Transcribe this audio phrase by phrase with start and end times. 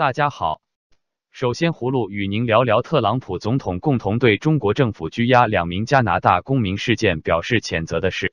[0.00, 0.62] 大家好，
[1.30, 8.32] 首先葫芦与您聊聊特朗普总统共同对中国政府拘押两名加拿大公民事件表示谴责的事。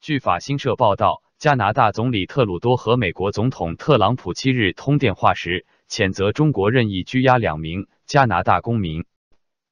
[0.00, 9.04] 据法新社报道，加拿大总理特鲁多和美国总统特朗普七日通电话时，谴责中国任意拘押两名加拿大公民。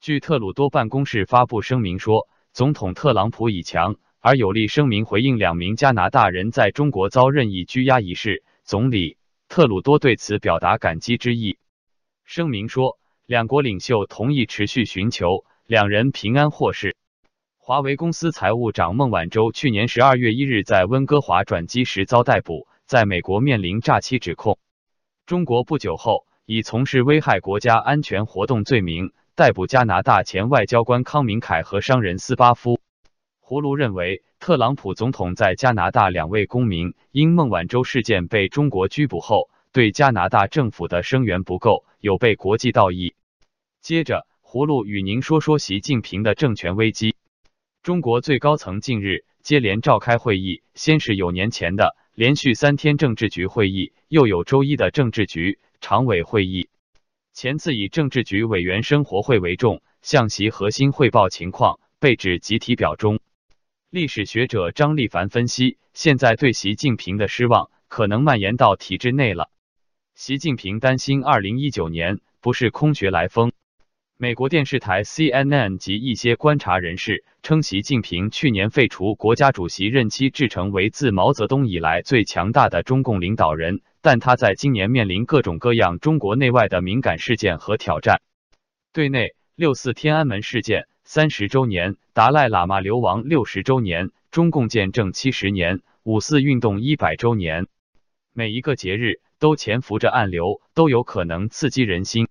[0.00, 8.44] 据特鲁多办公室发布声明说，总统特朗普以强而有力声明回应两名加拿大人在中国遭任意拘押一事。
[8.62, 9.16] 总理。
[9.56, 11.56] 特鲁多对此表达感激之意。
[12.26, 16.94] 声明说，两国领袖同意持续寻求两人平安获释。
[17.56, 24.58] 华为公司财务长孟晚舟去年十二月一日在温哥华转机时遭逮捕，在美国面临诈欺指控。
[25.24, 32.78] 中国不久后以从事危害国家安全活动罪名逮捕加拿大前外交官康明凯和商人斯巴夫。
[33.40, 34.22] 胡卢认为。
[34.46, 43.16] 特朗普总统在加拿大两位公民因孟晚舟事件被中国拘捕后，对加拿大政府的声援不够，有悖国际道义。
[43.80, 47.16] 接着，葫芦与您说说习近平的政权危机。
[47.82, 56.68] 中国最高层近日接连召开会议，先是有年前的连续三天政治局会议，又有周一的政治局常委会议。
[57.32, 63.18] 前次以政治局委员生活会为重，向习核心汇报情况，被指集体表忠。
[63.96, 69.48] 历史学者张立凡分析，现在对习近平的失望可能蔓延到体制内了。
[70.14, 73.52] 习近平担心二零一九年不是空穴来风。
[74.18, 88.20] 美国电视台 CNN 及一些观察人士称，习近平去年废除国家主席任期，制成为自毛泽东以来最强大的中共领导人，但他在今年面临各种各样中国内外的敏感事件和挑战。
[88.92, 90.86] 对内，六四天安门事件。
[91.08, 97.68] 三十周年，达赖喇嘛流亡六十周年，中共建政七十年，五四运动一百周年，
[98.32, 102.26] 每一个节日都潜伏着暗流，都有可能刺激人心。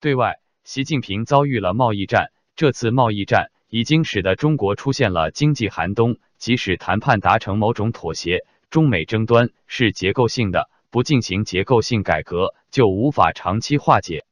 [0.00, 6.18] 对外，习近平遭遇了贸易战，这次贸易战已经使得中国出现了经济寒冬。
[6.38, 14.24] 即使谈判达成某种妥协，中美争端是结构性的，不进行结构性改革就无法长期化解。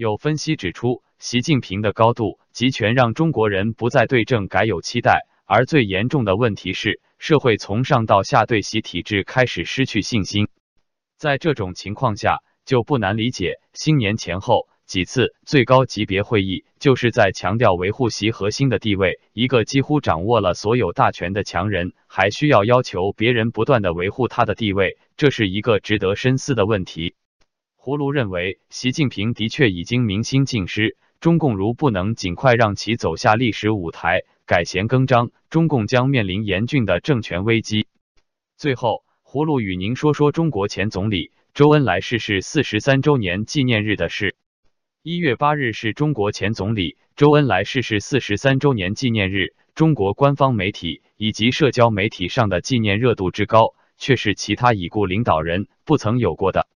[0.00, 1.02] 有分析指出。
[1.18, 10.48] 习近平的高度集权让中国人不再对政改有期待，而最严重的问题是，社会从上到下对习体制开始失去信心。
[11.18, 19.20] 在这种情况下，就不难理解新年前后几次最高级别会议，就是在强调维护习核心的地位。
[19.34, 27.16] 一个几乎掌握了所有大权的强人，还需要要求别人不断的维护他的地位，这是一个值得深思的问题。
[27.82, 30.98] 胡卢认为，习近平的确已经民心尽失。
[31.18, 37.88] 中共如不能尽快让其走下历史舞台，改弦更张，中共将面临严峻的政权危机。
[38.58, 44.36] 最后，葫芦与您说说中国前总理周恩来逝世四十三周年纪念日的事。
[45.02, 56.68] 一月八日是中国前总理周恩来逝世四十三周年纪念日，中国官方媒体以及社交媒体上的纪念热度之高，却是其他已故领导人不曾有过的。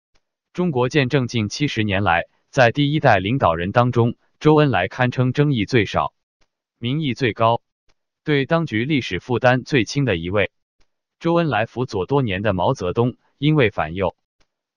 [0.53, 4.17] 中国建政近七十年来，在第一代领导人当中。
[4.39, 6.13] 周恩来堪称争议最少、
[6.79, 7.63] 民意最高、
[8.25, 10.51] 对当局历史负担最轻的一位。
[11.21, 14.15] 周恩来辅佐多年的毛泽东，因为反右、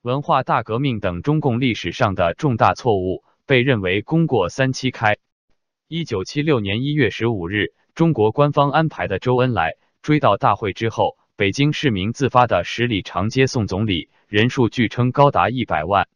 [0.03, 5.17] 文化大革命等中共历史上的重大错误，被认为功过三七开。
[5.87, 16.07] 一九七六年一月十五日，中国官方安排的周恩来追悼大会之后，北京市民自发的十里长街送总理，人数据称高达一百万。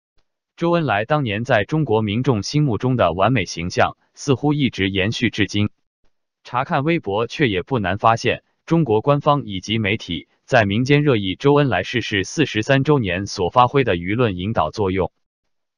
[0.56, 5.72] 周恩来当年在中国民众心目中的完美形象，似乎一直延续至今。
[6.46, 15.12] 查看微博，却也不难发现，中国官方以及媒体在民间热议周恩来逝世四十三周年所发挥的舆论引导作用。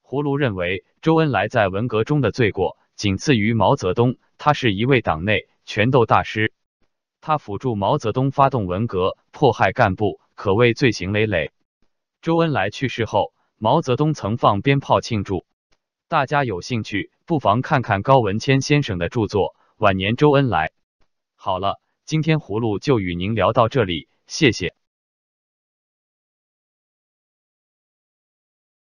[0.03, 6.53] 胡卢认为，周恩来在文革中的罪过仅次于毛泽东，他是一位党内权斗大师，
[7.21, 11.51] 他辅助毛泽东发动文革，迫害干部，可谓罪行累累。
[12.21, 13.31] 周恩来去世后。
[13.63, 15.45] 毛泽东曾放鞭炮庆祝，
[16.07, 20.69] 大家有兴趣不妨看看高文谦先生的著作《晚年周恩来》。
[21.35, 24.73] 好了，今天葫芦就与您聊到这里，谢谢。